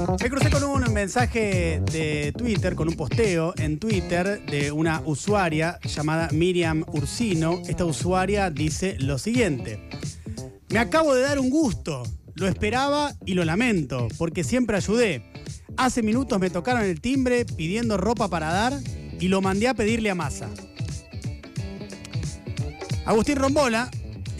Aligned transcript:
Me 0.00 0.30
crucé 0.30 0.50
con 0.50 0.64
un 0.64 0.92
mensaje 0.94 1.82
de 1.92 2.32
Twitter, 2.36 2.74
con 2.74 2.88
un 2.88 2.94
posteo 2.94 3.52
en 3.58 3.78
Twitter 3.78 4.44
de 4.46 4.72
una 4.72 5.02
usuaria 5.04 5.78
llamada 5.82 6.28
Miriam 6.32 6.84
Ursino. 6.92 7.60
Esta 7.68 7.84
usuaria 7.84 8.50
dice 8.50 8.96
lo 8.98 9.18
siguiente. 9.18 9.90
Me 10.70 10.78
acabo 10.78 11.14
de 11.14 11.22
dar 11.22 11.38
un 11.38 11.50
gusto. 11.50 12.02
Lo 12.34 12.48
esperaba 12.48 13.12
y 13.26 13.34
lo 13.34 13.44
lamento, 13.44 14.08
porque 14.16 14.42
siempre 14.42 14.76
ayudé. 14.76 15.22
Hace 15.76 16.02
minutos 16.02 16.40
me 16.40 16.48
tocaron 16.48 16.82
el 16.82 17.00
timbre 17.00 17.44
pidiendo 17.44 17.98
ropa 17.98 18.28
para 18.28 18.52
dar 18.52 18.72
y 19.18 19.28
lo 19.28 19.42
mandé 19.42 19.68
a 19.68 19.74
pedirle 19.74 20.08
a 20.08 20.14
masa. 20.14 20.48
Agustín 23.04 23.36
Rombola 23.36 23.90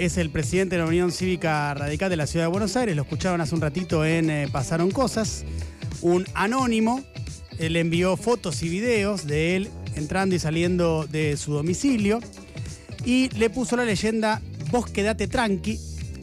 es 0.01 0.17
el 0.17 0.31
presidente 0.31 0.77
de 0.77 0.83
la 0.83 0.89
Unión 0.89 1.13
Cívica 1.13 1.75
Radical 1.75 2.09
de 2.09 2.17
la 2.17 2.27
Ciudad 2.27 2.47
de 2.47 2.51
Buenos 2.51 2.75
Aires. 2.75 2.97
Lo 2.97 3.03
escucharon 3.03 3.43
hace 3.43 3.55
un 3.55 3.61
ratito 3.61 4.03
en 4.03 4.31
eh, 4.31 4.49
Pasaron 4.51 4.91
Cosas. 4.91 5.45
Un 6.01 6.25
anónimo 6.33 7.03
le 7.59 7.81
envió 7.81 8.17
fotos 8.17 8.63
y 8.63 8.71
videos 8.71 9.27
de 9.27 9.57
él 9.57 9.69
entrando 9.97 10.35
y 10.35 10.39
saliendo 10.39 11.07
de 11.07 11.37
su 11.37 11.53
domicilio 11.53 12.21
y 13.05 13.29
le 13.37 13.51
puso 13.51 13.77
la 13.77 13.85
leyenda 13.85 14.41
Vos 14.71 14.87
quedate 14.87 15.27
tranqui, 15.27 15.79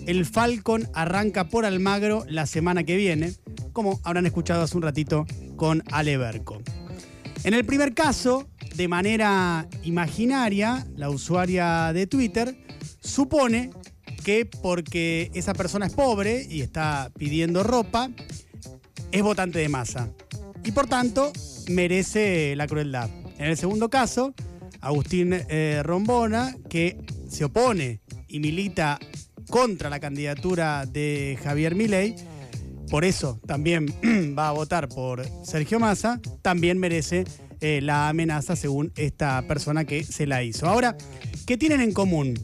el 0.08 0.26
Falcon 0.26 0.88
arranca 0.94 1.48
por 1.50 1.64
Almagro 1.66 2.26
la 2.28 2.48
semana 2.48 2.84
que 2.84 2.96
viene, 2.96 3.34
como 3.74 4.00
habrán 4.04 4.26
escuchado 4.26 4.64
hace 4.64 4.76
un 4.76 4.84
ratito 4.84 5.28
con 5.56 5.84
Aleberco. 5.92 6.64
En 7.44 7.54
el 7.54 7.64
primer 7.66 7.94
caso, 7.94 8.48
de 8.76 8.88
manera 8.88 9.68
imaginaria, 9.84 10.88
la 10.96 11.10
usuaria 11.10 11.92
de 11.94 12.08
Twitter 12.08 12.67
supone 13.08 13.72
que 14.24 14.46
porque 14.46 15.32
esa 15.34 15.54
persona 15.54 15.88
es 15.88 15.94
pobre 15.94 16.46
y 16.50 16.62
está 16.62 17.12
pidiendo 17.18 17.64
ropa, 17.64 18.10
es 19.12 19.22
votante 19.22 19.60
de 19.60 19.70
masa. 19.70 20.12
Y 20.64 20.72
por 20.72 20.88
tanto, 20.88 21.32
merece 21.70 22.56
la 22.56 22.68
crueldad. 22.68 23.10
En 23.38 23.46
el 23.46 23.58
segundo 23.58 23.90
caso, 23.90 24.34
Agustín 24.82 25.34
eh, 25.34 25.82
Rombona, 25.84 26.56
que 26.70 26.98
se 27.30 27.46
opone 27.46 28.02
y 28.28 28.40
milita 28.40 29.00
contra 29.50 29.90
la 29.90 30.00
candidatura 30.00 30.86
de 30.86 31.40
Javier 31.42 31.76
Milei, 31.76 32.16
por 32.90 33.06
eso 33.06 33.40
también 33.46 33.88
va 34.38 34.50
a 34.50 34.54
votar 34.54 34.88
por 34.90 35.26
Sergio 35.44 35.80
Massa, 35.80 36.20
también 36.42 36.78
merece 36.80 37.26
eh, 37.60 37.82
la 37.82 38.10
amenaza 38.10 38.56
según 38.56 38.92
esta 38.96 39.42
persona 39.48 39.86
que 39.86 40.04
se 40.04 40.28
la 40.28 40.44
hizo. 40.44 40.68
Ahora, 40.68 40.96
¿qué 41.46 41.58
tienen 41.58 41.82
en 41.82 41.92
común? 41.92 42.36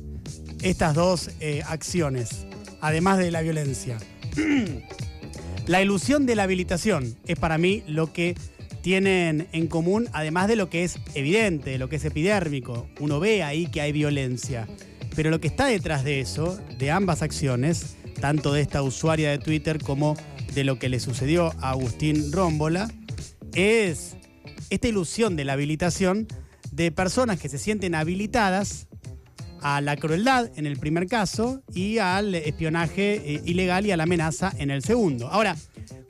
Estas 0.63 0.95
dos 0.95 1.29
eh, 1.41 1.61
acciones, 1.67 2.47
además 2.79 3.17
de 3.17 3.31
la 3.31 3.41
violencia. 3.41 3.97
la 5.67 5.81
ilusión 5.81 6.25
de 6.25 6.35
la 6.35 6.43
habilitación 6.43 7.17
es 7.27 7.37
para 7.37 7.57
mí 7.57 7.83
lo 7.85 8.13
que 8.13 8.35
tienen 8.81 9.47
en 9.51 9.67
común, 9.67 10.07
además 10.13 10.47
de 10.47 10.55
lo 10.55 10.69
que 10.69 10.85
es 10.85 10.99
evidente, 11.15 11.77
lo 11.77 11.89
que 11.89 11.97
es 11.97 12.05
epidérmico. 12.05 12.87
Uno 12.99 13.19
ve 13.19 13.43
ahí 13.43 13.67
que 13.67 13.81
hay 13.81 13.91
violencia. 13.91 14.67
Pero 15.15 15.29
lo 15.29 15.39
que 15.39 15.47
está 15.47 15.67
detrás 15.67 16.03
de 16.03 16.21
eso, 16.21 16.59
de 16.79 16.91
ambas 16.91 17.21
acciones, 17.21 17.97
tanto 18.19 18.53
de 18.53 18.61
esta 18.61 18.81
usuaria 18.81 19.31
de 19.31 19.39
Twitter 19.39 19.79
como 19.83 20.15
de 20.55 20.63
lo 20.63 20.79
que 20.79 20.89
le 20.89 20.99
sucedió 20.99 21.53
a 21.59 21.71
Agustín 21.71 22.31
Rómbola, 22.31 22.89
es 23.53 24.15
esta 24.69 24.87
ilusión 24.87 25.35
de 25.35 25.43
la 25.43 25.53
habilitación 25.53 26.27
de 26.71 26.91
personas 26.91 27.39
que 27.39 27.49
se 27.49 27.57
sienten 27.57 27.95
habilitadas 27.95 28.87
a 29.63 29.81
la 29.81 29.95
crueldad 29.95 30.51
en 30.55 30.67
el 30.67 30.77
primer 30.77 31.07
caso 31.07 31.63
y 31.73 31.97
al 31.97 32.35
espionaje 32.35 33.35
eh, 33.35 33.41
ilegal 33.45 33.85
y 33.85 33.91
a 33.91 33.97
la 33.97 34.03
amenaza 34.03 34.53
en 34.57 34.69
el 34.69 34.83
segundo. 34.83 35.29
Ahora, 35.29 35.55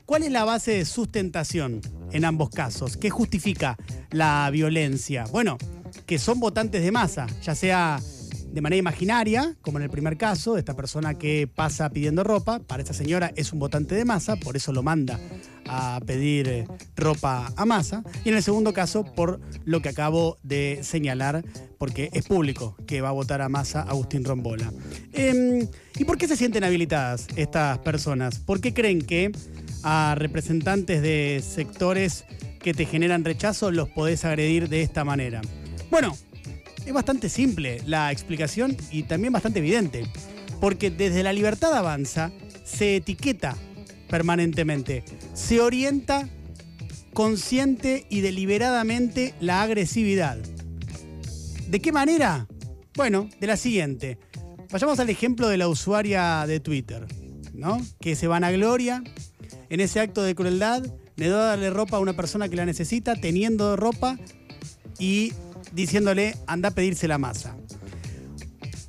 ¿cuál 0.04 0.24
es 0.24 0.32
la 0.32 0.44
base 0.44 0.72
de 0.72 0.84
sustentación 0.84 1.80
en 2.12 2.24
ambos 2.24 2.50
casos? 2.50 2.96
¿Qué 2.96 3.10
justifica 3.10 3.76
la 4.10 4.50
violencia? 4.52 5.24
Bueno, 5.30 5.56
que 6.06 6.18
son 6.18 6.40
votantes 6.40 6.82
de 6.82 6.92
masa, 6.92 7.26
ya 7.42 7.54
sea 7.54 8.00
de 8.52 8.60
manera 8.60 8.78
imaginaria, 8.78 9.56
como 9.62 9.78
en 9.78 9.84
el 9.84 9.90
primer 9.90 10.16
caso, 10.16 10.58
esta 10.58 10.74
persona 10.74 11.14
que 11.14 11.48
pasa 11.52 11.90
pidiendo 11.90 12.22
ropa, 12.22 12.60
para 12.60 12.82
esta 12.82 12.94
señora 12.94 13.32
es 13.34 13.52
un 13.52 13.58
votante 13.58 13.94
de 13.94 14.04
masa, 14.04 14.36
por 14.36 14.56
eso 14.56 14.72
lo 14.72 14.82
manda 14.82 15.18
a 15.68 16.00
pedir 16.06 16.48
eh, 16.48 16.66
ropa 16.96 17.52
a 17.56 17.64
masa. 17.64 18.02
Y 18.24 18.30
en 18.30 18.36
el 18.36 18.42
segundo 18.42 18.72
caso, 18.72 19.04
por 19.04 19.40
lo 19.64 19.80
que 19.80 19.88
acabo 19.88 20.38
de 20.42 20.80
señalar, 20.82 21.44
porque 21.78 22.10
es 22.12 22.26
público 22.26 22.76
que 22.86 23.00
va 23.00 23.10
a 23.10 23.12
votar 23.12 23.42
a 23.42 23.48
masa 23.48 23.82
Agustín 23.82 24.24
Rombola. 24.24 24.72
Em, 25.12 25.66
¿Y 25.96 26.04
por 26.04 26.18
qué 26.18 26.28
se 26.28 26.36
sienten 26.36 26.64
habilitadas 26.64 27.26
estas 27.36 27.78
personas? 27.78 28.38
¿Por 28.38 28.60
qué 28.60 28.72
creen 28.74 29.00
que 29.00 29.32
a 29.82 30.14
representantes 30.16 31.02
de 31.02 31.42
sectores 31.46 32.24
que 32.60 32.74
te 32.74 32.86
generan 32.86 33.24
rechazo 33.24 33.70
los 33.70 33.88
podés 33.88 34.24
agredir 34.24 34.68
de 34.68 34.82
esta 34.82 35.04
manera? 35.04 35.42
Bueno, 35.90 36.16
es 36.86 36.92
bastante 36.92 37.28
simple 37.28 37.80
la 37.86 38.12
explicación 38.12 38.76
y 38.90 39.04
también 39.04 39.32
bastante 39.32 39.60
evidente, 39.60 40.06
porque 40.60 40.90
desde 40.90 41.22
la 41.22 41.32
libertad 41.32 41.74
avanza 41.74 42.32
se 42.64 42.96
etiqueta 42.96 43.56
permanentemente, 44.14 45.02
se 45.32 45.60
orienta 45.60 46.28
consciente 47.14 48.06
y 48.08 48.20
deliberadamente 48.20 49.34
la 49.40 49.62
agresividad. 49.62 50.38
¿De 51.66 51.80
qué 51.80 51.90
manera? 51.90 52.46
Bueno, 52.94 53.28
de 53.40 53.46
la 53.48 53.56
siguiente. 53.56 54.20
Vayamos 54.70 55.00
al 55.00 55.10
ejemplo 55.10 55.48
de 55.48 55.56
la 55.56 55.66
usuaria 55.66 56.46
de 56.46 56.60
Twitter, 56.60 57.08
¿no? 57.54 57.84
Que 58.00 58.14
se 58.14 58.28
vanagloria 58.28 59.02
en 59.68 59.80
ese 59.80 59.98
acto 59.98 60.22
de 60.22 60.36
crueldad, 60.36 60.86
le 61.16 61.26
da 61.26 61.46
darle 61.46 61.70
ropa 61.70 61.96
a 61.96 62.00
una 62.00 62.12
persona 62.12 62.48
que 62.48 62.54
la 62.54 62.66
necesita, 62.66 63.16
teniendo 63.16 63.74
ropa 63.74 64.16
y 64.96 65.32
diciéndole 65.72 66.36
anda 66.46 66.68
a 66.68 66.72
pedirse 66.72 67.08
la 67.08 67.18
masa. 67.18 67.56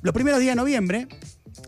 Los 0.02 0.14
primeros 0.14 0.38
días 0.38 0.52
de 0.52 0.62
noviembre, 0.62 1.08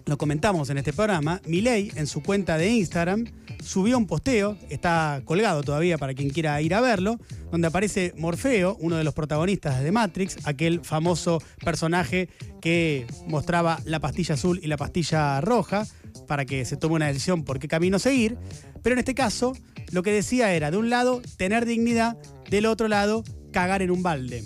lo 0.08 0.16
comentamos 0.16 0.70
en 0.70 0.78
este 0.78 0.94
programa, 0.94 1.42
Milei 1.46 1.92
en 1.94 2.06
su 2.06 2.22
cuenta 2.22 2.56
de 2.56 2.70
Instagram 2.70 3.26
subió 3.62 3.98
un 3.98 4.06
posteo, 4.06 4.56
está 4.70 5.20
colgado 5.26 5.62
todavía 5.62 5.98
para 5.98 6.14
quien 6.14 6.30
quiera 6.30 6.60
ir 6.62 6.74
a 6.74 6.80
verlo, 6.80 7.18
donde 7.52 7.68
aparece 7.68 8.14
Morfeo, 8.16 8.78
uno 8.80 8.96
de 8.96 9.04
los 9.04 9.12
protagonistas 9.12 9.82
de 9.82 9.92
Matrix, 9.92 10.38
aquel 10.46 10.80
famoso 10.82 11.42
personaje 11.62 12.30
que 12.62 13.06
mostraba 13.26 13.80
la 13.84 14.00
pastilla 14.00 14.34
azul 14.34 14.58
y 14.62 14.68
la 14.68 14.78
pastilla 14.78 15.42
roja 15.42 15.86
para 16.26 16.46
que 16.46 16.64
se 16.64 16.78
tome 16.78 16.94
una 16.94 17.08
decisión 17.08 17.44
por 17.44 17.58
qué 17.58 17.68
camino 17.68 17.98
seguir, 17.98 18.38
pero 18.82 18.94
en 18.94 19.00
este 19.00 19.14
caso 19.14 19.52
lo 19.92 20.02
que 20.02 20.10
decía 20.10 20.54
era, 20.54 20.70
de 20.70 20.78
un 20.78 20.88
lado, 20.88 21.20
tener 21.36 21.66
dignidad, 21.66 22.16
del 22.48 22.64
otro 22.64 22.88
lado, 22.88 23.24
cagar 23.52 23.82
en 23.82 23.90
un 23.90 24.02
balde. 24.02 24.42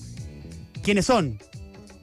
¿Quiénes 0.83 1.07
son? 1.07 1.39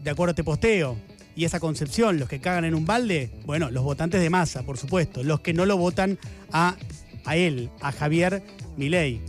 De 0.01 0.11
acuerdo 0.11 0.29
a 0.29 0.31
este 0.31 0.45
posteo 0.45 1.08
y 1.39 1.45
esa 1.45 1.61
concepción, 1.61 2.19
los 2.19 2.27
que 2.27 2.41
cagan 2.41 2.65
en 2.65 2.75
un 2.75 2.85
balde, 2.85 3.31
bueno, 3.45 3.71
los 3.71 3.85
votantes 3.85 4.19
de 4.19 4.29
masa, 4.29 4.63
por 4.63 4.77
supuesto, 4.77 5.23
los 5.23 5.39
que 5.39 5.53
no 5.53 5.65
lo 5.65 5.77
votan 5.77 6.19
a, 6.51 6.75
a 7.23 7.37
él, 7.37 7.69
a 7.79 7.93
Javier 7.93 8.43
Milei. 8.75 9.21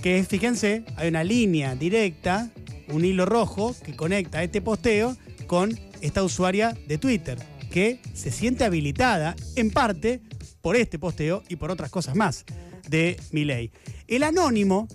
Que 0.00 0.22
fíjense, 0.22 0.84
hay 0.94 1.08
una 1.08 1.24
línea 1.24 1.74
directa, 1.74 2.48
un 2.86 3.04
hilo 3.04 3.26
rojo 3.26 3.74
que 3.84 3.96
conecta 3.96 4.40
este 4.44 4.62
posteo 4.62 5.16
con 5.48 5.76
esta 6.00 6.22
usuaria 6.22 6.78
de 6.86 6.98
Twitter, 6.98 7.38
que 7.72 7.98
se 8.14 8.30
siente 8.30 8.62
habilitada 8.62 9.34
en 9.56 9.72
parte 9.72 10.20
por 10.60 10.76
este 10.76 11.00
posteo 11.00 11.42
y 11.48 11.56
por 11.56 11.72
otras 11.72 11.90
cosas 11.90 12.14
más 12.14 12.44
de 12.88 13.16
Milei. 13.32 13.72
El 14.06 14.22
anónimo 14.22 14.86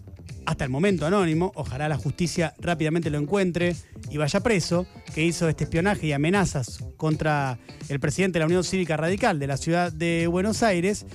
hasta 0.47 0.63
el 0.63 0.69
momento 0.69 1.05
anónimo, 1.05 1.51
ojalá 1.55 1.89
la 1.89 1.97
justicia 1.97 2.55
rápidamente 2.57 3.09
lo 3.09 3.17
encuentre 3.17 3.75
y 4.09 4.15
vaya 4.15 4.39
preso, 4.39 4.87
que 5.13 5.25
hizo 5.25 5.49
este 5.49 5.65
espionaje 5.65 6.07
y 6.07 6.13
amenazas 6.13 6.79
contra 6.95 7.59
el 7.89 7.99
presidente 7.99 8.39
de 8.39 8.39
la 8.39 8.45
Unión 8.45 8.63
Cívica 8.63 8.95
Radical 8.95 9.39
de 9.39 9.47
la 9.47 9.57
ciudad 9.57 9.91
de 9.91 10.25
Buenos 10.27 10.63
Aires, 10.63 11.05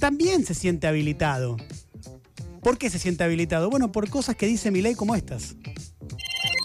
también 0.00 0.46
se 0.46 0.54
siente 0.54 0.86
habilitado. 0.86 1.58
¿Por 2.62 2.78
qué 2.78 2.88
se 2.88 2.98
siente 2.98 3.24
habilitado? 3.24 3.68
Bueno, 3.68 3.92
por 3.92 4.08
cosas 4.08 4.36
que 4.36 4.46
dice 4.46 4.70
mi 4.70 4.80
ley 4.80 4.94
como 4.94 5.14
estas. 5.14 5.54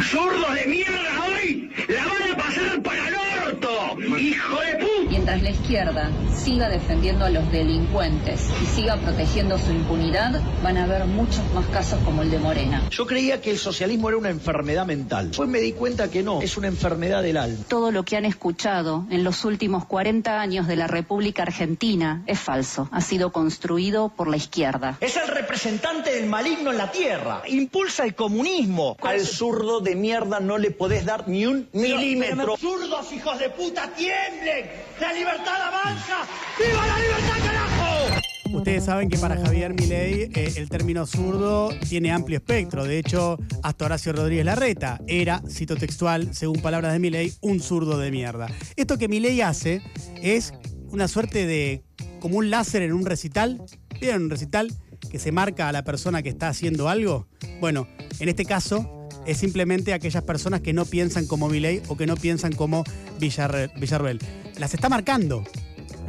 ¡Zurdos 0.02 0.56
de 0.56 0.66
mierda 0.66 1.26
hoy! 1.26 1.72
¡La 1.90 2.06
van 2.06 2.32
a 2.32 2.38
pasar 2.38 2.84
para 2.84 3.08
el 3.10 3.16
orto! 3.50 4.18
¡Hijo 4.18 4.62
de! 4.62 4.83
Mientras 5.24 5.42
la 5.42 5.52
izquierda 5.52 6.12
siga 6.36 6.68
defendiendo 6.68 7.24
a 7.24 7.30
los 7.30 7.50
delincuentes 7.50 8.42
y 8.62 8.66
siga 8.66 8.98
protegiendo 8.98 9.58
su 9.58 9.72
impunidad, 9.72 10.42
van 10.62 10.76
a 10.76 10.84
haber 10.84 11.06
muchos 11.06 11.42
más 11.54 11.66
casos 11.68 11.98
como 12.04 12.24
el 12.24 12.30
de 12.30 12.40
Morena. 12.40 12.90
Yo 12.90 13.06
creía 13.06 13.40
que 13.40 13.50
el 13.50 13.58
socialismo 13.58 14.10
era 14.10 14.18
una 14.18 14.30
enfermedad 14.30 14.86
mental. 14.86 15.32
Pues 15.34 15.48
me 15.48 15.62
di 15.62 15.72
cuenta 15.72 16.12
que 16.12 16.24
no, 16.24 16.42
es 16.42 16.58
una 16.58 16.68
enfermedad 16.68 17.24
del 17.24 17.38
alma. 17.38 17.64
Todo 17.70 17.92
lo 17.92 18.04
que 18.04 18.18
han 18.18 18.26
escuchado 18.26 19.06
en 19.12 19.24
los 19.24 19.46
últimos 19.46 19.86
40 19.86 20.42
años 20.42 20.68
de 20.68 20.76
la 20.76 20.88
República 20.88 21.44
Argentina 21.44 22.22
es 22.28 22.42
falso. 22.42 22.90
Ha 22.92 23.00
sido 23.00 23.32
construido 23.32 24.10
por 24.10 24.28
la 24.28 24.36
izquierda. 24.36 24.98
Es 25.00 25.16
el 25.16 25.30
representante 25.30 26.14
del 26.14 26.28
maligno 26.28 26.70
en 26.72 26.78
la 26.78 26.92
tierra. 26.92 27.44
Impulsa 27.48 28.04
el 28.04 28.14
comunismo. 28.14 28.98
Al 29.02 29.22
zurdo 29.22 29.80
de 29.80 29.96
mierda 29.96 30.42
no 30.42 30.58
le 30.58 30.72
podés 30.72 31.06
dar 31.06 31.30
ni 31.30 31.46
un 31.46 31.70
milímetro. 31.72 32.58
¡Zurdos, 32.58 33.10
hijos 33.14 33.40
de 33.40 33.50
puta, 33.52 33.90
tiemblen! 33.96 34.70
¡La 35.00 35.13
libertad 35.14 35.62
avanza! 35.62 36.28
¡Viva 36.58 36.88
la 36.88 37.00
libertad, 37.00 37.46
carajo! 37.46 38.58
Ustedes 38.58 38.86
saben 38.86 39.10
que 39.10 39.18
para 39.18 39.36
Javier 39.36 39.74
Milei 39.74 40.32
eh, 40.34 40.54
el 40.56 40.70
término 40.70 41.06
zurdo 41.06 41.70
tiene 41.90 42.12
amplio 42.12 42.38
espectro. 42.38 42.84
De 42.84 43.00
hecho, 43.00 43.38
hasta 43.64 43.86
Horacio 43.86 44.14
Rodríguez 44.14 44.46
Larreta 44.46 45.02
era, 45.08 45.42
cito 45.50 45.76
textual, 45.76 46.34
según 46.34 46.62
palabras 46.62 46.94
de 46.94 47.00
Milei, 47.00 47.34
un 47.42 47.60
zurdo 47.60 47.98
de 47.98 48.12
mierda. 48.12 48.48
Esto 48.76 48.98
que 48.98 49.08
Milei 49.08 49.42
hace 49.42 49.82
es 50.22 50.54
una 50.90 51.08
suerte 51.08 51.46
de 51.46 51.84
como 52.20 52.38
un 52.38 52.50
láser 52.50 52.84
en 52.84 52.94
un 52.94 53.06
recital. 53.06 53.62
¿Vieron 54.00 54.24
un 54.24 54.30
recital 54.30 54.72
que 55.10 55.20
se 55.20 55.32
marca 55.32 55.68
a 55.68 55.72
la 55.72 55.84
persona 55.84 56.22
que 56.22 56.30
está 56.30 56.48
haciendo 56.48 56.90
algo? 56.90 57.28
Bueno, 57.60 57.88
en 58.20 58.30
este 58.30 58.46
caso 58.46 59.03
es 59.26 59.38
simplemente 59.38 59.94
aquellas 59.94 60.24
personas 60.24 60.62
que 60.62 60.74
no 60.74 60.86
piensan 60.86 61.26
como 61.26 61.50
Milei 61.50 61.82
o 61.88 61.98
que 61.98 62.08
no 62.08 62.16
piensan 62.16 62.54
como 62.54 62.84
Villarreal. 63.20 64.20
Las 64.58 64.74
está 64.74 64.90
marcando. 64.90 65.44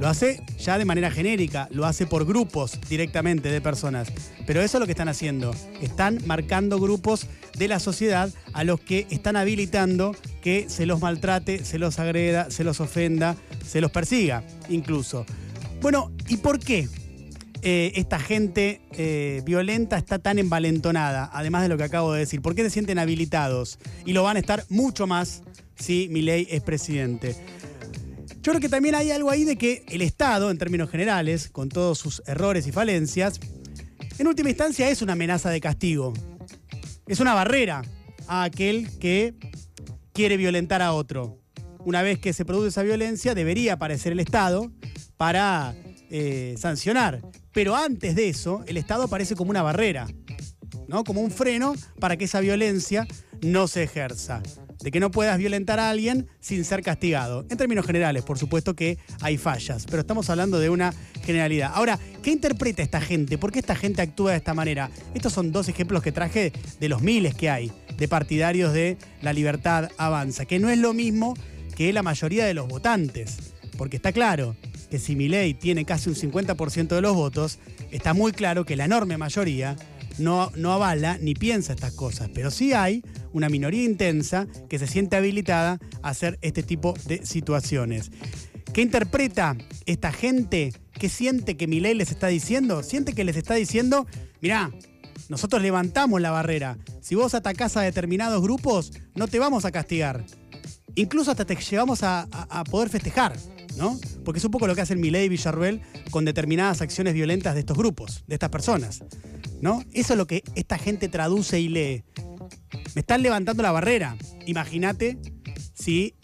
Lo 0.01 0.09
hace 0.09 0.43
ya 0.59 0.77
de 0.77 0.85
manera 0.85 1.11
genérica, 1.11 1.69
lo 1.71 1.87
hace 1.87 2.07
por 2.07 2.27
grupos 2.27 2.81
directamente 2.89 3.51
de 3.51 3.61
personas. 3.61 4.09
Pero 4.45 4.61
eso 4.61 4.79
es 4.79 4.81
lo 4.81 4.87
que 4.87 4.93
están 4.93 5.09
haciendo. 5.09 5.55
Están 5.81 6.19
marcando 6.27 6.81
grupos 6.81 7.27
de 7.57 7.69
la 7.69 7.79
sociedad 7.79 8.31
a 8.53 8.65
los 8.65 8.81
que 8.81 9.07
están 9.11 9.37
habilitando 9.37 10.17
que 10.43 10.67
se 10.69 10.87
los 10.87 11.01
maltrate, 11.01 11.65
se 11.65 11.79
los 11.79 12.01
agreda, 12.01 12.51
se 12.51 12.65
los 12.65 12.81
ofenda, 12.81 13.37
se 13.65 13.81
los 13.81 13.93
persiga 13.93 14.43
incluso. 14.69 15.25
Bueno, 15.81 16.11
¿y 16.29 16.39
por 16.39 16.59
qué 16.59 16.89
eh, 17.67 17.93
esta 17.97 18.19
gente 18.21 18.83
eh, 18.93 19.41
violenta 19.47 19.97
está 19.97 20.19
tan 20.19 20.39
envalentonada, 20.39 21.31
además 21.33 21.63
de 21.63 21.69
lo 21.71 21.79
que 21.79 21.85
acabo 21.85 22.13
de 22.13 22.21
decir? 22.21 22.43
¿Por 22.43 22.55
qué 22.55 22.63
se 22.63 22.69
sienten 22.69 22.99
habilitados? 22.99 23.79
Y 24.05 24.13
lo 24.13 24.23
van 24.23 24.37
a 24.37 24.41
estar 24.41 24.65
mucho 24.69 25.07
más 25.07 25.43
si 25.75 26.09
Milei 26.11 26.47
es 26.51 26.63
presidente. 26.63 27.35
Yo 28.43 28.53
creo 28.53 28.61
que 28.61 28.69
también 28.69 28.95
hay 28.95 29.11
algo 29.11 29.31
ahí 29.31 29.45
de 29.45 29.57
que 29.57 29.83
el 29.89 30.03
Estado, 30.03 30.51
en 30.51 30.59
términos 30.59 30.91
generales, 30.91 31.49
con 31.49 31.71
todos 31.71 31.99
sus 31.99 32.23
errores 32.27 32.67
y 32.67 32.73
falencias, 32.73 33.41
en 34.19 34.27
última 34.27 34.51
instancia 34.51 34.91
es 34.91 35.01
una 35.01 35.15
amenaza 35.15 35.49
de 35.49 35.63
castigo. 35.63 36.13
Es 37.07 37.21
una 37.21 37.33
barrera 37.33 37.81
a 38.29 38.45
aquel 38.45 38.91
que 38.99 39.35
quiere 40.13 40.37
violentar 40.37 40.83
a 40.83 40.93
otro. 40.93 41.39
Una 41.79 42.03
vez 42.03 42.19
que 42.19 42.35
se 42.35 42.45
produce 42.45 42.69
esa 42.69 42.83
violencia, 42.83 43.35
debería 43.35 43.73
aparecer 43.73 44.13
el 44.13 44.21
Estado 44.21 44.71
para 45.17 45.75
eh, 46.17 46.55
sancionar. 46.57 47.23
Pero 47.53 47.75
antes 47.75 48.15
de 48.15 48.29
eso, 48.29 48.63
el 48.69 48.77
Estado 48.77 49.03
aparece 49.03 49.35
como 49.35 49.51
una 49.51 49.65
barrera, 49.65 50.07
¿no? 50.87 51.03
Como 51.03 51.21
un 51.21 51.33
freno 51.33 51.75
para 51.99 52.17
que 52.17 52.27
esa 52.27 52.39
violencia 52.39 53.09
no 53.43 53.67
se 53.67 53.83
ejerza 53.83 54.41
de 54.81 54.93
que 54.93 55.01
no 55.01 55.11
puedas 55.11 55.39
violentar 55.39 55.81
a 55.81 55.91
alguien 55.91 56.29
sin 56.39 56.65
ser 56.65 56.85
castigado. 56.85 57.45
En 57.51 57.57
términos 57.57 57.85
generales, 57.85 58.23
por 58.23 58.39
supuesto 58.39 58.77
que 58.77 58.97
hay 59.23 59.39
fallas, 59.39 59.87
pero 59.87 60.03
estamos 60.03 60.31
hablando 60.31 60.61
de 60.61 60.71
una 60.71 60.95
generalidad. 61.25 61.73
Ahora, 61.75 61.99
¿qué 62.23 62.31
interpreta 62.31 62.85
esta 62.85 63.01
gente? 63.01 63.37
¿Por 63.37 63.51
qué 63.51 63.59
esta 63.59 63.75
gente 63.75 64.01
actúa 64.01 64.31
de 64.31 64.37
esta 64.37 64.55
manera? 64.55 64.91
Estos 65.15 65.33
son 65.33 65.51
dos 65.51 65.69
ejemplos 65.69 66.01
que 66.01 66.13
traje 66.13 66.53
de 66.79 66.89
los 66.89 67.03
miles 67.03 67.35
que 67.35 67.51
hay 67.51 67.73
de 67.97 68.07
partidarios 68.07 68.73
de 68.73 68.99
la 69.21 69.33
libertad 69.33 69.91
avanza, 69.97 70.45
que 70.45 70.61
no 70.61 70.71
es 70.71 70.79
lo 70.79 70.95
mismo 70.95 71.35
que 71.75 71.93
la 71.93 72.05
mayoría 72.05 72.45
de 72.45 72.55
los 72.55 72.69
votantes, 72.69 73.55
porque 73.77 73.97
está 73.97 74.13
claro 74.13 74.55
que 74.95 75.01
si 75.01 75.17
mi 75.17 75.27
ley 75.27 75.55
tiene 75.55 75.85
casi 75.85 76.09
un 76.09 76.15
50% 76.15 76.87
de 76.87 77.01
los 77.01 77.17
votos, 77.17 77.59
está 77.91 78.15
muy 78.15 78.31
claro 78.31 78.65
que 78.65 78.77
la 78.77 78.85
enorme 78.85 79.19
mayoría 79.19 79.75
no, 80.19 80.53
no 80.55 80.73
avala 80.73 81.19
ni 81.19 81.35
piensa 81.35 81.73
estas 81.73 81.95
cosas, 81.95 82.31
pero 82.33 82.53
sí 82.53 82.75
hay 82.75 83.03
una 83.33 83.49
minoría 83.49 83.83
intensa 83.83 84.47
que 84.69 84.79
se 84.79 84.87
siente 84.87 85.17
habilitada 85.17 85.81
a 86.01 86.11
hacer 86.11 86.39
este 86.43 86.63
tipo 86.63 86.95
de 87.07 87.27
situaciones. 87.27 88.13
¿Qué 88.73 88.83
interpreta 88.83 89.57
esta 89.85 90.13
gente? 90.13 90.73
¿Qué 90.93 91.09
siente 91.09 91.57
que 91.57 91.67
ley 91.67 91.95
les 91.95 92.13
está 92.13 92.29
diciendo? 92.29 92.85
Siente 92.85 93.15
que 93.15 93.25
les 93.25 93.37
está 93.37 93.55
diciendo, 93.55 94.07
mirá, 94.41 94.71
nosotros 95.29 95.61
levantamos 95.61 96.21
la 96.21 96.31
barrera. 96.31 96.79
Si 97.01 97.17
vos 97.17 97.35
atacás 97.35 97.77
a 97.77 97.83
determinados 97.83 98.41
grupos, 98.41 98.93
no 99.17 99.27
te 99.27 99.41
vamos 99.41 99.65
a 99.65 99.73
castigar. 99.73 100.25
Incluso 100.95 101.33
hasta 101.33 101.45
te 101.45 101.57
llevamos 101.57 102.05
a, 102.05 102.29
poder 102.71 102.89
festejar, 102.89 103.35
¿no? 103.77 103.99
Porque 104.25 104.39
es 104.39 104.45
un 104.45 104.51
poco 104.51 104.67
lo 104.67 104.75
que 104.75 104.81
hacen 104.81 105.01
Milei 105.01 105.27
y 105.27 105.29
Villarruel 105.29 105.81
con 106.11 106.25
determinadas 106.25 106.81
acciones 106.81 107.15
violentas 107.15 107.55
de 107.55 107.61
estos 107.61 107.77
grupos, 107.77 108.25
de 108.27 108.35
estas 108.35 108.51
personas. 108.51 109.03
¿no? 109.61 109.83
Eso 109.93 110.13
es 110.13 110.19
lo 110.19 110.27
que 110.27 110.45
esta 110.55 110.77
gente 110.79 111.09
traduce 111.09 111.59
y 111.59 111.69
lee. 111.69 112.05
Me 112.95 113.01
están 113.01 113.23
levantando 113.23 113.63
la 113.63 113.73
barrera. 113.73 114.17
Imagínate 114.47 115.19
si 115.73 116.15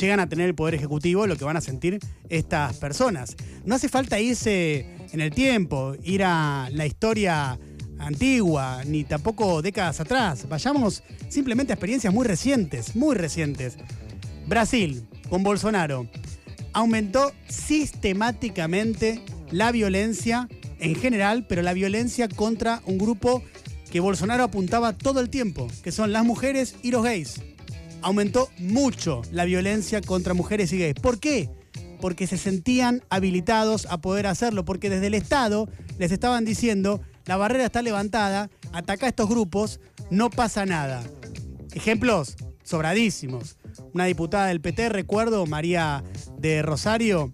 llegan 0.00 0.20
a 0.20 0.28
tener 0.28 0.48
el 0.48 0.54
poder 0.54 0.74
ejecutivo, 0.74 1.26
lo 1.26 1.36
que 1.36 1.44
van 1.44 1.56
a 1.56 1.60
sentir 1.60 1.98
estas 2.30 2.76
personas. 2.78 3.36
No 3.64 3.74
hace 3.74 3.88
falta 3.88 4.18
irse 4.20 4.86
en 5.12 5.20
el 5.20 5.32
tiempo, 5.32 5.94
ir 6.02 6.24
a 6.24 6.70
la 6.72 6.86
historia 6.86 7.58
antigua, 7.98 8.82
ni 8.86 9.04
tampoco 9.04 9.60
décadas 9.60 10.00
atrás. 10.00 10.48
Vayamos 10.48 11.02
simplemente 11.28 11.72
a 11.72 11.74
experiencias 11.74 12.12
muy 12.12 12.26
recientes, 12.26 12.96
muy 12.96 13.14
recientes. 13.14 13.76
Brasil, 14.46 15.06
con 15.28 15.42
Bolsonaro, 15.42 16.08
aumentó 16.72 17.32
sistemáticamente 17.48 19.22
la 19.50 19.72
violencia 19.72 20.48
en 20.78 20.94
general, 20.94 21.46
pero 21.48 21.62
la 21.62 21.72
violencia 21.72 22.28
contra 22.28 22.82
un 22.86 22.98
grupo 22.98 23.42
que 23.90 24.00
Bolsonaro 24.00 24.44
apuntaba 24.44 24.96
todo 24.96 25.20
el 25.20 25.28
tiempo, 25.28 25.68
que 25.82 25.92
son 25.92 26.12
las 26.12 26.24
mujeres 26.24 26.76
y 26.82 26.90
los 26.90 27.02
gays. 27.02 27.40
Aumentó 28.00 28.48
mucho 28.58 29.22
la 29.30 29.44
violencia 29.44 30.00
contra 30.00 30.34
mujeres 30.34 30.72
y 30.72 30.78
gays. 30.78 30.94
¿Por 30.94 31.20
qué? 31.20 31.50
Porque 32.00 32.26
se 32.26 32.38
sentían 32.38 33.02
habilitados 33.10 33.86
a 33.90 34.00
poder 34.00 34.26
hacerlo, 34.26 34.64
porque 34.64 34.90
desde 34.90 35.06
el 35.08 35.14
Estado 35.14 35.68
les 35.98 36.10
estaban 36.10 36.44
diciendo, 36.44 37.00
la 37.26 37.36
barrera 37.36 37.66
está 37.66 37.82
levantada, 37.82 38.50
ataca 38.72 39.06
a 39.06 39.10
estos 39.10 39.28
grupos, 39.28 39.78
no 40.10 40.30
pasa 40.30 40.66
nada. 40.66 41.04
Ejemplos 41.74 42.36
sobradísimos. 42.64 43.56
Una 43.92 44.04
diputada 44.04 44.46
del 44.46 44.60
PT, 44.60 44.88
recuerdo, 44.88 45.46
María 45.46 46.02
de 46.38 46.62
Rosario, 46.62 47.32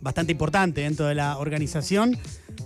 bastante 0.00 0.32
importante 0.32 0.82
dentro 0.82 1.06
de 1.06 1.14
la 1.14 1.38
organización, 1.38 2.18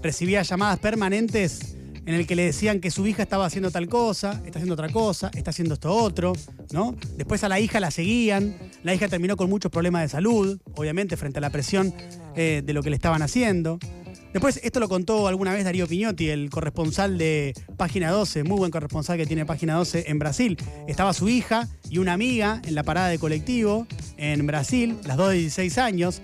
recibía 0.02 0.42
llamadas 0.42 0.78
permanentes 0.78 1.76
en 2.06 2.14
el 2.14 2.26
que 2.26 2.36
le 2.36 2.44
decían 2.44 2.80
que 2.80 2.90
su 2.90 3.06
hija 3.06 3.24
estaba 3.24 3.46
haciendo 3.46 3.70
tal 3.70 3.88
cosa, 3.88 4.40
está 4.46 4.58
haciendo 4.58 4.74
otra 4.74 4.88
cosa, 4.88 5.30
está 5.34 5.50
haciendo 5.50 5.74
esto 5.74 5.92
otro, 5.92 6.32
¿no? 6.72 6.94
Después 7.16 7.42
a 7.42 7.48
la 7.48 7.58
hija 7.58 7.80
la 7.80 7.90
seguían, 7.90 8.56
la 8.84 8.94
hija 8.94 9.08
terminó 9.08 9.36
con 9.36 9.50
muchos 9.50 9.72
problemas 9.72 10.02
de 10.02 10.08
salud, 10.08 10.58
obviamente 10.76 11.16
frente 11.16 11.38
a 11.38 11.40
la 11.40 11.50
presión 11.50 11.92
eh, 12.36 12.62
de 12.64 12.72
lo 12.72 12.82
que 12.82 12.90
le 12.90 12.96
estaban 12.96 13.22
haciendo. 13.22 13.80
Después, 14.32 14.60
esto 14.62 14.80
lo 14.80 14.88
contó 14.88 15.28
alguna 15.28 15.54
vez 15.54 15.64
Darío 15.64 15.86
Piñotti, 15.86 16.28
el 16.28 16.50
corresponsal 16.50 17.16
de 17.16 17.54
Página 17.76 18.10
12, 18.10 18.44
muy 18.44 18.58
buen 18.58 18.70
corresponsal 18.70 19.16
que 19.16 19.24
tiene 19.24 19.46
Página 19.46 19.74
12 19.74 20.04
en 20.08 20.18
Brasil. 20.18 20.58
Estaba 20.86 21.14
su 21.14 21.28
hija 21.28 21.68
y 21.88 21.98
una 21.98 22.12
amiga 22.12 22.60
en 22.64 22.74
la 22.74 22.82
parada 22.82 23.08
de 23.08 23.18
colectivo 23.18 23.86
en 24.18 24.46
Brasil, 24.46 24.96
las 25.04 25.16
dos 25.16 25.30
de 25.30 25.38
16 25.38 25.78
años. 25.78 26.20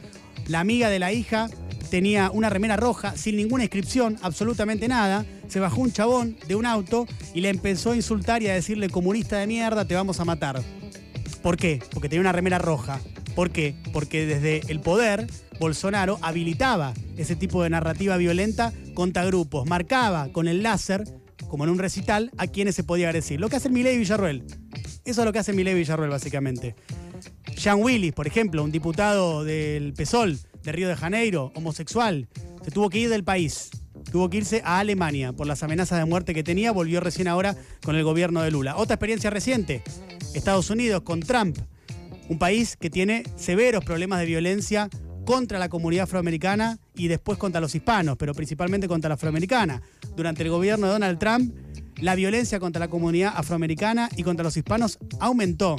La 0.46 0.60
amiga 0.60 0.90
de 0.90 0.98
la 0.98 1.12
hija 1.12 1.48
tenía 1.90 2.30
una 2.30 2.50
remera 2.50 2.76
roja 2.76 3.16
sin 3.16 3.36
ninguna 3.36 3.64
inscripción, 3.64 4.18
absolutamente 4.22 4.88
nada. 4.88 5.24
Se 5.48 5.60
bajó 5.60 5.80
un 5.80 5.92
chabón 5.92 6.36
de 6.48 6.54
un 6.54 6.66
auto 6.66 7.06
y 7.34 7.40
le 7.40 7.50
empezó 7.50 7.92
a 7.92 7.96
insultar 7.96 8.42
y 8.42 8.48
a 8.48 8.54
decirle 8.54 8.88
comunista 8.90 9.38
de 9.38 9.46
mierda, 9.46 9.86
te 9.86 9.94
vamos 9.94 10.18
a 10.20 10.24
matar. 10.24 10.62
¿Por 11.42 11.56
qué? 11.56 11.82
Porque 11.92 12.08
tenía 12.08 12.20
una 12.22 12.32
remera 12.32 12.58
roja. 12.58 13.00
¿Por 13.34 13.50
qué? 13.50 13.74
Porque 13.92 14.26
desde 14.26 14.62
el 14.70 14.80
poder 14.80 15.26
Bolsonaro 15.62 16.18
habilitaba 16.22 16.92
ese 17.16 17.36
tipo 17.36 17.62
de 17.62 17.70
narrativa 17.70 18.16
violenta 18.16 18.72
contra 18.94 19.24
grupos, 19.24 19.64
marcaba 19.68 20.28
con 20.32 20.48
el 20.48 20.60
láser, 20.60 21.04
como 21.46 21.62
en 21.62 21.70
un 21.70 21.78
recital, 21.78 22.32
a 22.36 22.48
quienes 22.48 22.74
se 22.74 22.82
podía 22.82 23.06
agredir. 23.06 23.40
Lo 23.40 23.48
que 23.48 23.54
hace 23.54 23.68
Milei 23.68 23.96
Villarruel. 23.96 24.42
Eso 25.04 25.20
es 25.20 25.24
lo 25.24 25.32
que 25.32 25.38
hace 25.38 25.52
Milei 25.52 25.74
Villarruel, 25.74 26.10
básicamente. 26.10 26.74
Jean 27.56 27.80
Willis, 27.80 28.12
por 28.12 28.26
ejemplo, 28.26 28.64
un 28.64 28.72
diputado 28.72 29.44
del 29.44 29.94
PSOL, 29.94 30.36
de 30.64 30.72
Río 30.72 30.88
de 30.88 30.96
Janeiro, 30.96 31.52
homosexual, 31.54 32.28
se 32.64 32.72
tuvo 32.72 32.90
que 32.90 32.98
ir 32.98 33.08
del 33.08 33.22
país. 33.22 33.70
Tuvo 34.10 34.28
que 34.30 34.38
irse 34.38 34.62
a 34.64 34.80
Alemania 34.80 35.32
por 35.32 35.46
las 35.46 35.62
amenazas 35.62 36.00
de 36.00 36.06
muerte 36.06 36.34
que 36.34 36.42
tenía, 36.42 36.72
volvió 36.72 36.98
recién 36.98 37.28
ahora 37.28 37.54
con 37.84 37.94
el 37.94 38.02
gobierno 38.02 38.42
de 38.42 38.50
Lula. 38.50 38.76
Otra 38.76 38.94
experiencia 38.94 39.30
reciente, 39.30 39.84
Estados 40.34 40.70
Unidos 40.70 41.02
con 41.02 41.20
Trump, 41.20 41.56
un 42.28 42.40
país 42.40 42.76
que 42.76 42.90
tiene 42.90 43.22
severos 43.36 43.84
problemas 43.84 44.18
de 44.18 44.26
violencia 44.26 44.90
contra 45.24 45.58
la 45.58 45.68
comunidad 45.68 46.04
afroamericana 46.04 46.78
y 46.94 47.08
después 47.08 47.38
contra 47.38 47.60
los 47.60 47.74
hispanos, 47.74 48.16
pero 48.16 48.34
principalmente 48.34 48.88
contra 48.88 49.08
la 49.08 49.14
afroamericana. 49.14 49.82
Durante 50.16 50.42
el 50.42 50.50
gobierno 50.50 50.86
de 50.86 50.92
Donald 50.92 51.18
Trump, 51.18 51.54
la 51.96 52.14
violencia 52.14 52.58
contra 52.60 52.80
la 52.80 52.88
comunidad 52.88 53.32
afroamericana 53.36 54.08
y 54.16 54.22
contra 54.22 54.44
los 54.44 54.56
hispanos 54.56 54.98
aumentó 55.20 55.76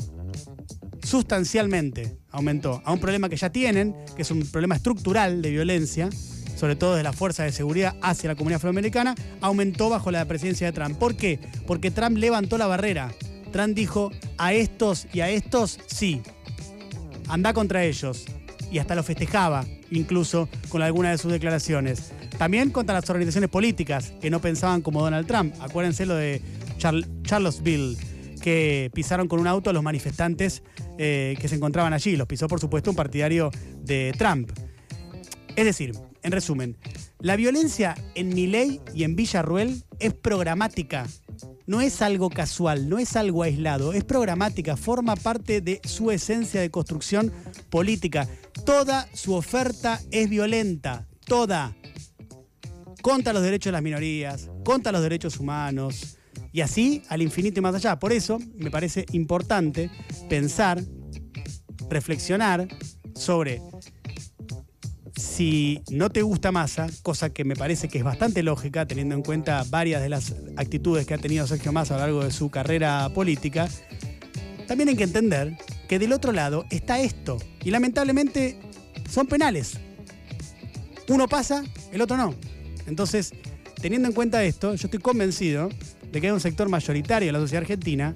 sustancialmente 1.03 2.17
aumentó 2.33 2.81
a 2.83 2.91
un 2.91 2.99
problema 2.99 3.29
que 3.29 3.37
ya 3.37 3.49
tienen, 3.49 3.95
que 4.15 4.23
es 4.23 4.31
un 4.31 4.41
problema 4.49 4.75
estructural 4.75 5.41
de 5.41 5.51
violencia, 5.51 6.09
sobre 6.55 6.75
todo 6.75 6.95
de 6.95 7.03
la 7.03 7.13
fuerza 7.13 7.43
de 7.43 7.51
seguridad 7.51 7.95
hacia 8.01 8.29
la 8.29 8.35
comunidad 8.35 8.57
afroamericana, 8.57 9.15
aumentó 9.39 9.89
bajo 9.89 10.11
la 10.11 10.25
presidencia 10.25 10.67
de 10.67 10.73
Trump. 10.73 10.97
¿Por 10.97 11.15
qué? 11.15 11.39
Porque 11.67 11.91
Trump 11.91 12.17
levantó 12.17 12.57
la 12.57 12.67
barrera. 12.67 13.13
Trump 13.51 13.75
dijo, 13.75 14.11
a 14.37 14.53
estos 14.53 15.07
y 15.13 15.19
a 15.19 15.29
estos 15.29 15.79
sí, 15.85 16.21
anda 17.27 17.53
contra 17.53 17.83
ellos. 17.83 18.25
Y 18.73 18.79
hasta 18.79 18.95
lo 18.95 19.03
festejaba, 19.03 19.65
incluso 19.91 20.49
con 20.69 20.81
algunas 20.81 21.11
de 21.11 21.17
sus 21.19 21.31
declaraciones. 21.31 22.11
También 22.39 22.71
contra 22.71 22.95
las 22.95 23.07
organizaciones 23.07 23.49
políticas 23.51 24.11
que 24.19 24.31
no 24.31 24.41
pensaban 24.41 24.81
como 24.81 25.01
Donald 25.01 25.27
Trump. 25.27 25.53
Acuérdense 25.61 26.07
lo 26.07 26.15
de 26.15 26.41
Char- 26.79 27.07
Charlottesville, 27.21 27.95
que 28.41 28.89
pisaron 28.91 29.27
con 29.27 29.39
un 29.39 29.45
auto 29.45 29.69
a 29.69 29.73
los 29.73 29.83
manifestantes 29.83 30.63
eh, 30.97 31.37
que 31.39 31.47
se 31.47 31.55
encontraban 31.55 31.93
allí. 31.93 32.15
Los 32.15 32.27
pisó, 32.27 32.47
por 32.47 32.59
supuesto, 32.59 32.89
un 32.89 32.95
partidario 32.95 33.51
de 33.83 34.11
Trump. 34.17 34.51
Es 35.55 35.65
decir, 35.65 35.91
en 36.23 36.31
resumen, 36.31 36.75
la 37.19 37.35
violencia 37.35 37.93
en 38.15 38.29
Miley 38.29 38.81
y 38.95 39.03
en 39.03 39.15
Villarruel 39.15 39.83
es 39.99 40.15
programática. 40.15 41.05
No 41.67 41.79
es 41.79 42.01
algo 42.01 42.29
casual, 42.29 42.89
no 42.89 42.97
es 42.99 43.15
algo 43.15 43.43
aislado, 43.43 43.93
es 43.93 44.03
programática, 44.03 44.75
forma 44.75 45.15
parte 45.15 45.61
de 45.61 45.79
su 45.85 46.11
esencia 46.11 46.59
de 46.59 46.71
construcción 46.71 47.31
política. 47.69 48.27
Toda 48.65 49.07
su 49.13 49.33
oferta 49.33 49.99
es 50.11 50.29
violenta, 50.29 51.07
toda. 51.25 51.75
Contra 53.01 53.33
los 53.33 53.43
derechos 53.43 53.65
de 53.65 53.71
las 53.73 53.81
minorías, 53.83 54.49
contra 54.63 54.91
los 54.91 55.01
derechos 55.01 55.37
humanos, 55.39 56.17
y 56.53 56.61
así 56.61 57.03
al 57.09 57.21
infinito 57.21 57.59
y 57.59 57.63
más 57.63 57.75
allá. 57.75 57.99
Por 57.99 58.13
eso 58.13 58.39
me 58.55 58.71
parece 58.71 59.05
importante 59.11 59.89
pensar, 60.29 60.81
reflexionar 61.89 62.67
sobre 63.15 63.61
si 65.15 65.81
no 65.91 66.09
te 66.09 66.21
gusta 66.21 66.51
Massa, 66.51 66.87
cosa 67.01 67.31
que 67.31 67.43
me 67.43 67.55
parece 67.55 67.87
que 67.87 67.97
es 67.97 68.03
bastante 68.03 68.43
lógica, 68.43 68.85
teniendo 68.85 69.15
en 69.15 69.21
cuenta 69.21 69.63
varias 69.69 70.01
de 70.01 70.09
las 70.09 70.35
actitudes 70.57 71.05
que 71.05 71.13
ha 71.13 71.17
tenido 71.17 71.45
Sergio 71.47 71.71
Massa 71.71 71.95
a 71.95 71.97
lo 71.97 72.03
largo 72.03 72.23
de 72.23 72.31
su 72.31 72.49
carrera 72.49 73.09
política, 73.13 73.67
también 74.67 74.89
hay 74.89 74.95
que 74.95 75.03
entender 75.03 75.57
que 75.93 75.99
del 75.99 76.11
otro 76.11 76.31
lado 76.31 76.65
está 76.71 77.01
esto. 77.01 77.37
Y 77.63 77.69
lamentablemente 77.69 78.57
son 79.07 79.27
penales. 79.27 79.77
Uno 81.07 81.27
pasa, 81.27 81.63
el 81.91 82.01
otro 82.01 82.17
no. 82.17 82.33
Entonces, 82.87 83.31
teniendo 83.79 84.07
en 84.07 84.15
cuenta 84.15 84.43
esto, 84.43 84.73
yo 84.73 84.87
estoy 84.87 84.99
convencido 84.99 85.69
de 86.11 86.19
que 86.19 86.25
hay 86.25 86.33
un 86.33 86.39
sector 86.39 86.67
mayoritario 86.67 87.27
de 87.27 87.33
la 87.33 87.37
sociedad 87.37 87.61
argentina 87.61 88.15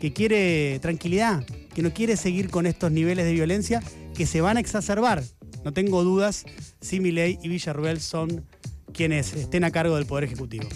que 0.00 0.12
quiere 0.12 0.78
tranquilidad, 0.80 1.46
que 1.74 1.80
no 1.80 1.94
quiere 1.94 2.18
seguir 2.18 2.50
con 2.50 2.66
estos 2.66 2.92
niveles 2.92 3.24
de 3.24 3.32
violencia 3.32 3.82
que 4.14 4.26
se 4.26 4.42
van 4.42 4.58
a 4.58 4.60
exacerbar. 4.60 5.24
No 5.64 5.72
tengo 5.72 6.04
dudas 6.04 6.44
si 6.82 7.00
Milei 7.00 7.38
y 7.42 7.48
Villarruel 7.48 8.02
son 8.02 8.44
quienes 8.92 9.32
estén 9.32 9.64
a 9.64 9.70
cargo 9.70 9.96
del 9.96 10.04
Poder 10.04 10.24
Ejecutivo. 10.24 10.68